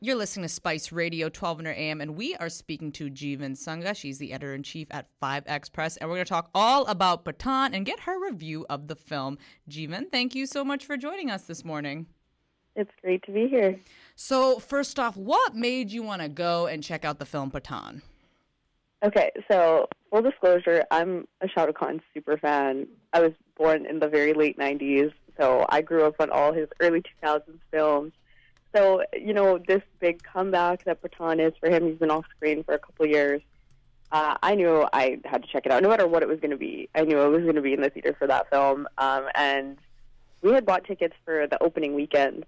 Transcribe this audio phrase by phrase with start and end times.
[0.00, 3.96] You're listening to Spice Radio 1200 AM, and we are speaking to Jeevan Sangha.
[3.96, 7.24] She's the editor in chief at 5X Press, and we're going to talk all about
[7.24, 9.38] Pathaan and get her review of the film.
[9.68, 12.06] Jeevan, thank you so much for joining us this morning.
[12.76, 13.80] It's great to be here.
[14.14, 18.02] So, first off, what made you want to go and check out the film Pathaan?
[19.04, 22.86] Okay, so full disclosure, I'm a Shah Rukh Khan super fan.
[23.12, 26.68] I was born in the very late 90s, so I grew up on all his
[26.78, 28.12] early 2000s films
[28.74, 32.62] so, you know, this big comeback that Pathaan is for him, he's been off screen
[32.64, 33.40] for a couple years.
[34.10, 36.50] Uh, I knew I had to check it out, no matter what it was going
[36.50, 36.88] to be.
[36.94, 38.88] I knew I was going to be in the theater for that film.
[38.96, 39.78] Um, and
[40.42, 42.46] we had bought tickets for the opening weekend.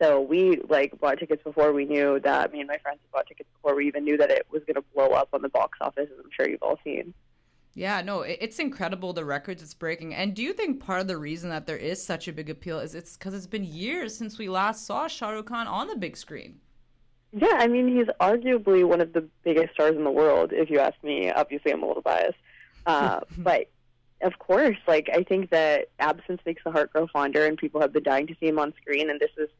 [0.00, 2.52] So we like bought tickets before we knew that.
[2.52, 4.74] Me and my friends had bought tickets before we even knew that it was going
[4.74, 7.14] to blow up on the box office, as I'm sure you've all seen.
[7.76, 10.14] Yeah, no, it's incredible the records it's breaking.
[10.14, 12.78] And do you think part of the reason that there is such a big appeal
[12.78, 15.96] is it's because it's been years since we last saw Shah Rukh Khan on the
[15.96, 16.58] big screen?
[17.34, 20.78] Yeah, I mean, he's arguably one of the biggest stars in the world, if you
[20.78, 21.30] ask me.
[21.30, 22.38] Obviously, I'm a little biased.
[22.86, 23.68] Uh, but
[24.22, 27.92] of course, like, I think that absence makes the heart grow fonder, and people have
[27.92, 29.50] been dying to see him on screen, and this is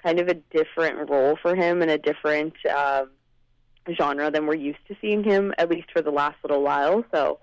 [0.00, 3.10] kind of a different role for him and a different um,
[3.98, 7.04] genre than we're used to seeing him, at least for the last little while.
[7.12, 7.40] So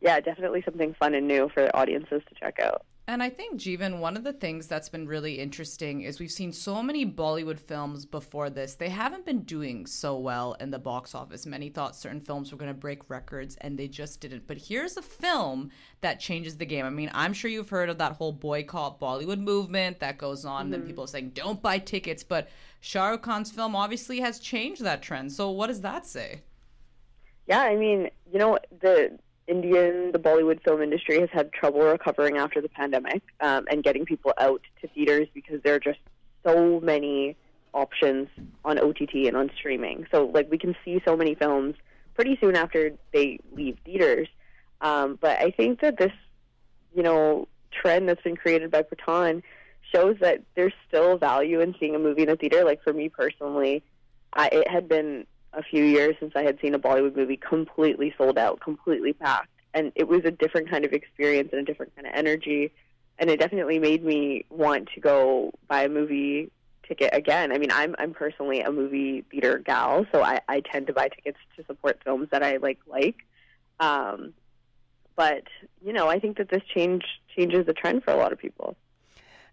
[0.00, 2.84] yeah, definitely something fun and new for audiences to check out.
[3.10, 6.52] And I think, Jeevan, one of the things that's been really interesting is we've seen
[6.52, 8.74] so many Bollywood films before this.
[8.76, 11.44] They haven't been doing so well in the box office.
[11.44, 14.46] Many thought certain films were going to break records, and they just didn't.
[14.46, 15.70] But here's a film
[16.02, 16.86] that changes the game.
[16.86, 20.66] I mean, I'm sure you've heard of that whole boycott Bollywood movement that goes on,
[20.66, 20.74] mm-hmm.
[20.74, 22.22] and people are saying, don't buy tickets.
[22.22, 22.48] But
[22.80, 25.32] Shah Rukh Khan's film obviously has changed that trend.
[25.32, 26.42] So, what does that say?
[27.48, 32.36] Yeah, I mean, you know, the Indian, the Bollywood film industry has had trouble recovering
[32.36, 35.98] after the pandemic um, and getting people out to theaters because there are just
[36.44, 37.36] so many
[37.74, 38.28] options
[38.64, 40.06] on OTT and on streaming.
[40.10, 41.74] So, like, we can see so many films
[42.14, 44.28] pretty soon after they leave theaters.
[44.80, 46.12] Um, but I think that this,
[46.94, 49.42] you know, trend that's been created by Pathaan
[49.92, 52.64] shows that there's still value in seeing a movie in a theater.
[52.64, 53.82] Like, for me personally,
[54.32, 58.14] I, it had been a few years since I had seen a Bollywood movie completely
[58.16, 59.48] sold out, completely packed.
[59.74, 62.72] And it was a different kind of experience and a different kind of energy.
[63.18, 66.50] And it definitely made me want to go buy a movie
[66.90, 67.52] ticket again.
[67.52, 71.08] I mean, I'm I'm personally a movie theater gal, so I, I tend to buy
[71.08, 73.16] tickets to support films that I like like.
[73.78, 74.34] Um,
[75.16, 75.44] but
[75.84, 77.04] you know, I think that this change
[77.36, 78.76] changes the trend for a lot of people.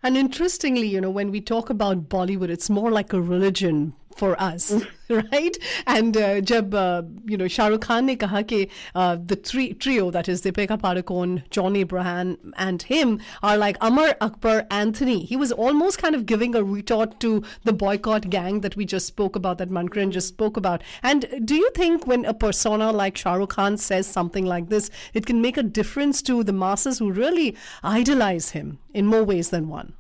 [0.03, 4.39] And interestingly, you know, when we talk about Bollywood, it's more like a religion for
[4.41, 4.73] us,
[5.09, 5.57] right?
[5.85, 10.41] And uh, jab, uh, you know, Shah Rukh Khan uh, the three, trio, that is
[10.41, 15.25] Deepika Padukone, John Abraham, and him, are like Amar Akbar Anthony.
[15.25, 19.07] He was almost kind of giving a retort to the boycott gang that we just
[19.07, 20.83] spoke about, that Mankaran just spoke about.
[21.03, 24.89] And do you think when a persona like Shah Rukh Khan says something like this,
[25.13, 29.49] it can make a difference to the masses who really idolize him in more ways
[29.49, 29.93] than one?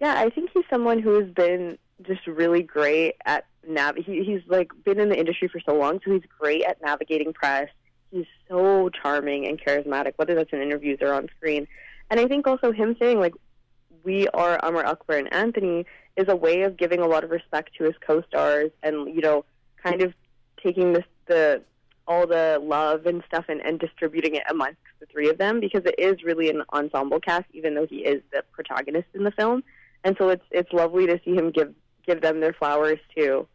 [0.00, 3.96] Yeah, I think he's someone who has been just really great at nav.
[3.96, 7.32] He, he's like been in the industry for so long, so he's great at navigating
[7.32, 7.68] press.
[8.10, 11.66] He's so charming and charismatic, whether that's in interviews or on screen.
[12.10, 13.34] And I think also him saying like
[14.04, 15.86] we are Amar Akbar and Anthony
[16.16, 19.44] is a way of giving a lot of respect to his co-stars and you know
[19.82, 20.12] kind of
[20.62, 21.62] taking this the
[22.06, 25.82] all the love and stuff and, and distributing it amongst the three of them because
[25.84, 29.62] it is really an ensemble cast even though he is the protagonist in the film
[30.04, 31.72] and so it's it's lovely to see him give
[32.06, 33.46] give them their flowers too.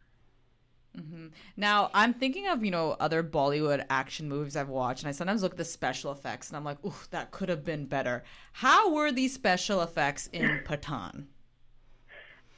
[0.97, 1.27] Mm-hmm.
[1.55, 5.43] Now I'm thinking of you know other Bollywood action movies I've watched, and I sometimes
[5.43, 8.91] look at the special effects, and I'm like, "Ooh, that could have been better." How
[8.91, 11.25] were these special effects in Pathaan?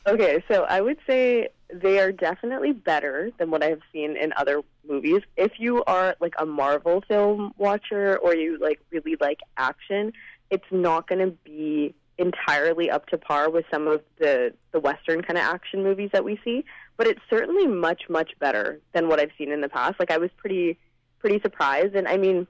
[0.08, 4.62] Okay, so I would say they are definitely better than what I've seen in other
[4.88, 5.22] movies.
[5.38, 10.14] If you are like a Marvel film watcher or you like really like action,
[10.50, 15.22] it's not going to be entirely up to par with some of the the western
[15.22, 16.66] kind of action movies that we see,
[16.98, 20.00] but it's certainly much much better than what I've seen in the past.
[20.00, 20.78] Like I was pretty
[21.20, 22.46] pretty surprised, and I mean,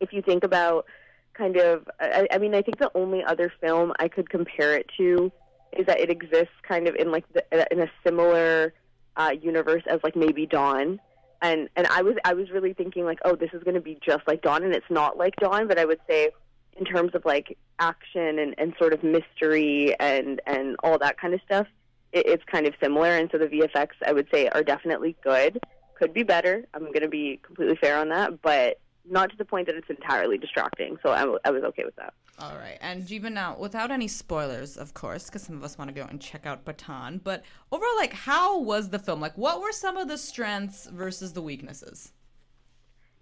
[0.00, 0.86] if you think about
[1.34, 4.88] kind of, I, I mean, I think the only other film I could compare it
[4.96, 5.32] to
[5.76, 8.72] is that it exists kind of in like the, in a similar
[9.16, 11.00] uh, universe as like maybe Don.
[11.42, 13.98] And and I was I was really thinking like oh this is going to be
[14.00, 16.30] just like Don and it's not like Don but I would say
[16.76, 21.34] in terms of like action and, and sort of mystery and and all that kind
[21.34, 21.66] of stuff,
[22.12, 23.16] it, it's kind of similar.
[23.16, 25.60] And so the VFX, I would say, are definitely good.
[25.98, 26.64] Could be better.
[26.74, 29.90] I'm going to be completely fair on that, but not to the point that it's
[29.90, 30.96] entirely distracting.
[31.02, 32.14] So I, was okay with that.
[32.38, 32.78] All right.
[32.80, 36.06] And even now, without any spoilers, of course, because some of us want to go
[36.08, 39.20] and check out Pathaan, but overall, like, how was the film?
[39.20, 42.12] Like, what were some of the strengths versus the weaknesses?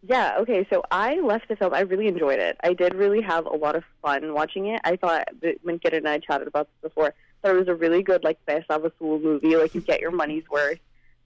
[0.04, 1.72] Yeah, okay, so I left the film.
[1.72, 2.56] I really enjoyed it.
[2.62, 4.80] I did really have a lot of fun watching it.
[4.84, 5.28] I thought,
[5.62, 8.44] when Kid and I chatted about this before, that it was a really good, like,
[8.44, 9.56] paisa vasool movie.
[9.56, 10.80] Like, you get your money's worth.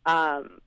[0.05, 0.61] Um,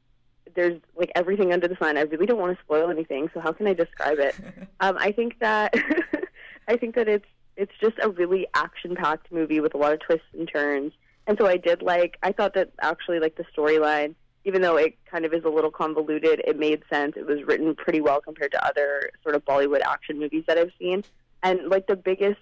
[0.55, 1.97] there's, like, everything under the sun.
[1.97, 4.35] I really don't want to spoil anything, so how can I describe it?
[4.79, 5.75] um, I think that,
[6.67, 7.27] I think that it's,
[7.57, 10.93] it's just a really action-packed movie with a lot of twists and turns.
[11.27, 14.97] And so I did like, I thought that actually, like, the storyline even though it
[15.09, 17.15] kind of is a little convoluted, it made sense.
[17.17, 20.71] It was written pretty well compared to other sort of Bollywood action movies that I've
[20.79, 21.03] seen.
[21.43, 22.39] And like the biggest,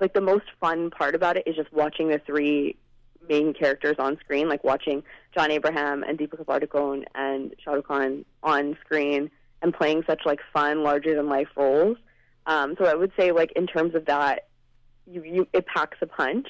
[0.00, 2.76] like the most fun part about it is just watching the three
[3.28, 5.02] main characters on screen, like watching
[5.34, 9.30] John Abraham and Deepika Padukone and Shah Rukh Khan on screen
[9.62, 11.96] and playing such like fun, larger than life roles.
[12.46, 14.46] Um, so I would say like in terms of that,
[15.06, 16.48] you, you it packs a punch.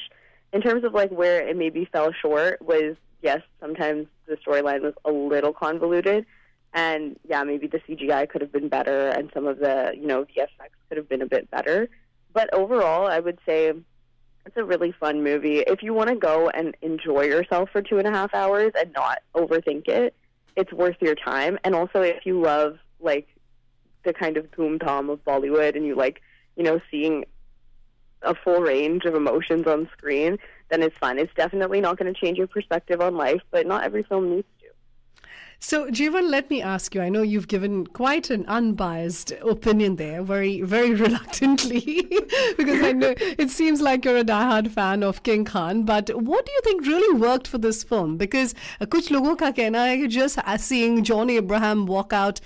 [0.53, 4.95] In terms of like where it maybe fell short was yes, sometimes the storyline was
[5.05, 6.27] a little convoluted,
[6.73, 10.25] and yeah, maybe the CGI could have been better, and some of the you know
[10.25, 11.89] VFX could have been a bit better.
[12.33, 13.73] But overall, I would say
[14.47, 15.59] it's a really fun movie.
[15.59, 18.93] If you want to go and enjoy yourself for two and a half hours and
[18.93, 20.15] not overthink it,
[20.57, 21.59] it's worth your time.
[21.65, 23.29] And also, if you love like
[24.05, 26.23] the kind of boom tom of Bollywood and you like
[26.57, 27.25] you know seeing
[28.23, 30.39] a full range of emotions on screen,
[30.71, 31.19] then it's fun.
[31.19, 34.47] It's definitely not going to change your perspective on life, but not every film needs
[34.61, 34.69] to.
[35.61, 37.01] So, Jeevan, let me ask you.
[37.01, 42.07] I know you've given quite an unbiased opinion there, very, very reluctantly,
[42.57, 45.83] because I know it seems like you're a diehard fan of King Khan.
[45.83, 48.17] But what do you think really worked for this film?
[48.17, 52.41] Because uh, kuch logon ka kehna hai just seeing John Abraham walk out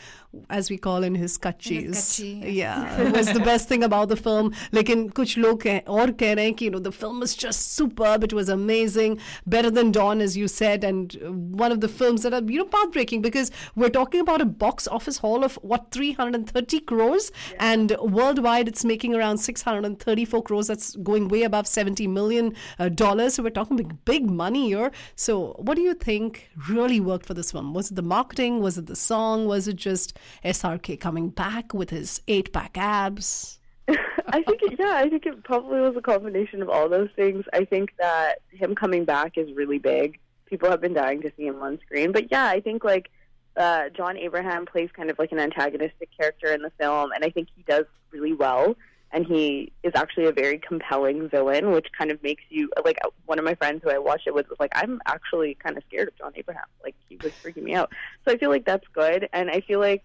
[0.49, 2.21] as we call in his kachis.
[2.63, 4.55] Yeah, it was the best thing about the film.
[4.73, 8.25] Like in kuch log aur keh you know the film was just superb.
[8.25, 11.17] It was amazing, better than Don as you said, and
[11.57, 14.89] one of the films that are you know pathbreaking because we're talking about a box
[14.89, 17.57] office haul of what 330 crores, yeah.
[17.61, 20.67] and worldwide it's making around 634 crores.
[20.67, 23.35] That's going way above 70 million uh, dollars.
[23.35, 24.91] So we're talking big, big money here.
[25.17, 27.75] So what do you think really worked for this film?
[27.75, 28.61] Was it the marketing?
[28.61, 29.47] Was it the song?
[29.47, 33.59] Was it just SRK coming back with his eight pack abs.
[33.89, 37.45] I think, it, yeah, I think it probably was a combination of all those things.
[37.53, 40.19] I think that him coming back is really big.
[40.47, 42.13] People have been dying to see him on screen.
[42.13, 43.11] But yeah, I think like
[43.57, 47.31] uh, John Abraham plays kind of like an antagonistic character in the film, and I
[47.31, 48.77] think he does really well
[49.13, 53.39] and he is actually a very compelling villain, which kind of makes you like one
[53.39, 56.09] of my friends who I watched it with was like, I'm actually kind of scared
[56.09, 56.65] of John Abraham.
[56.83, 57.93] Like he was freaking me out.
[58.25, 60.03] So I feel like that's good, and I feel like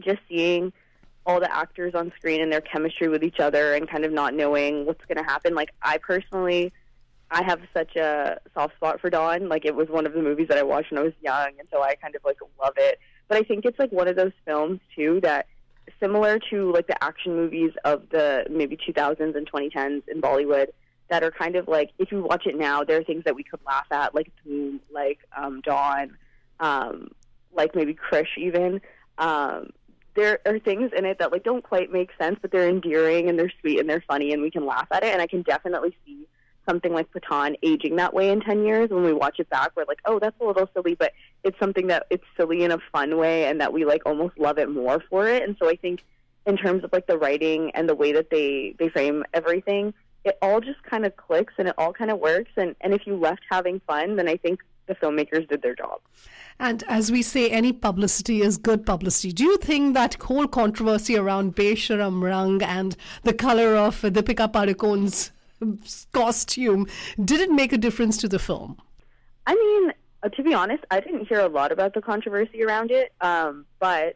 [0.00, 0.72] just seeing
[1.24, 4.34] all the actors on screen and their chemistry with each other, and kind of not
[4.34, 5.54] knowing what's going to happen.
[5.54, 6.72] Like I personally.
[7.34, 9.48] I have such a soft spot for Don.
[9.48, 11.66] Like it was one of the movies that I watched when I was young, and
[11.72, 12.98] so I kind of like love it.
[13.26, 15.46] But I think it's like one of those films too that
[16.00, 20.68] similar to like the action movies of the maybe 2000s and 2010s in Bollywood
[21.08, 23.42] that are kind of like if you watch it now, there are things that we
[23.42, 26.16] could laugh at, like Dhoom, like um, Don,
[26.60, 27.08] um,
[27.54, 28.80] like maybe Krrish even.
[29.18, 29.70] Um,
[30.14, 33.38] there are things in it that like don't quite make sense, but they're endearing and
[33.38, 35.12] they're sweet and they're funny, and we can laugh at it.
[35.12, 36.26] And I can definitely see
[36.68, 39.72] something like Pathaan aging that way in 10 years when we watch it back.
[39.76, 41.12] We're like oh that's a little silly but
[41.44, 44.58] it's something that it's silly in a fun way and that we like almost love
[44.58, 45.42] it more for it.
[45.42, 46.04] And so I think
[46.46, 49.94] in terms of like the writing and the way that they they frame everything
[50.24, 52.52] it all just kind of clicks and it all kind of works.
[52.56, 54.60] And and if you left having fun then I think
[54.92, 56.00] the filmmakers did their job.
[56.58, 59.32] And as we say, any publicity is good publicity.
[59.32, 65.32] Do you think that whole controversy around Besharam Rang and the color of Deepika Padukone's
[66.12, 66.86] costume
[67.24, 68.76] did it make a difference to the film?
[69.46, 72.90] I mean, uh, to be honest, I didn't hear a lot about the controversy around
[72.90, 74.14] it, um, but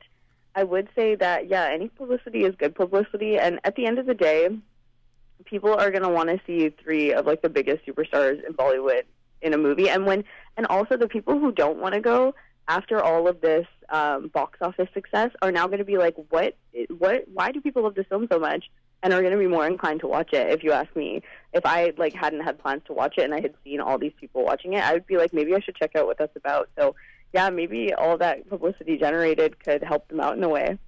[0.54, 4.06] I would say that yeah, any publicity is good publicity, and at the end of
[4.06, 4.48] the day,
[5.44, 9.02] people are going to want to see three of like the biggest superstars in Bollywood
[9.46, 10.24] in a movie, and when
[10.56, 12.34] and also the people who don't want to go
[12.68, 16.56] after all of this um, box office success are now going to be like, what,
[16.98, 18.64] what, why do people love this film so much?
[19.02, 21.22] and are going to be more inclined to watch it if you ask me.
[21.52, 24.14] If i like hadn't had plans to watch it and i had seen all these
[24.18, 26.68] people watching it i would be like maybe i should check out what that's about.
[26.78, 26.96] So
[27.32, 30.78] yeah maybe all that publicity generated could help them out in a way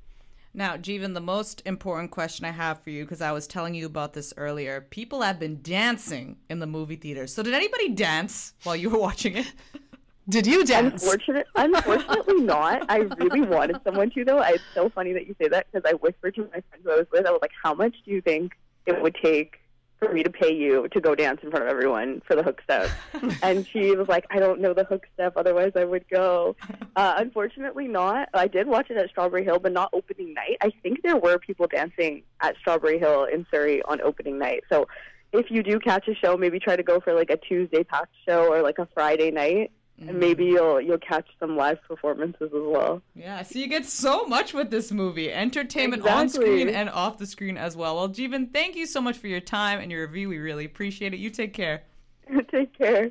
[0.55, 3.87] now, Jeevan, the most important question I have for you, because I was telling you
[3.87, 7.27] about this earlier, people have been dancing in the movie theater.
[7.27, 9.53] So, did anybody dance while you were watching it?
[10.29, 11.03] Did you dance?
[11.05, 12.85] Unfortunate, unfortunately not.
[12.91, 14.43] I really wanted someone to though.
[14.43, 16.97] It's so funny that you say that because I whispered to my friend who I
[16.97, 17.25] was with.
[17.25, 18.53] I was like, "How much do you think
[18.85, 19.59] it would take
[19.99, 22.61] for me to pay you to go dance in front of everyone for the hook
[22.63, 22.91] step?"
[23.43, 25.35] and she was like, "I don't know the hook step.
[25.37, 26.57] Otherwise, I would go."
[26.97, 28.29] Uh, unfortunately, not.
[28.35, 30.57] I did watch it at Strawberry Hill, but not opening night.
[30.61, 34.65] I think there were people dancing at Strawberry Hill in Surrey on opening night.
[34.69, 34.89] So.
[35.31, 38.15] If you do catch a show, maybe try to go for like a Tuesday packed
[38.27, 39.71] show or like a Friday night
[40.07, 43.03] and maybe you'll you'll catch some live performances as well.
[43.15, 46.21] Yeah, so you get so much with this movie, entertainment exactly.
[46.21, 47.97] on screen and off the screen as well.
[47.97, 50.29] Well, Jeevan, thank you so much for your time and your review.
[50.29, 51.19] We really appreciate it.
[51.19, 51.83] You take care.
[52.51, 53.11] take care.